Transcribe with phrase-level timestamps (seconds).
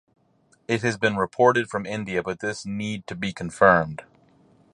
[0.67, 4.01] It has been reported from India but this need to be confirmed.